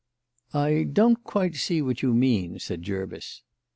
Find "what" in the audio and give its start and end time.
1.83-2.01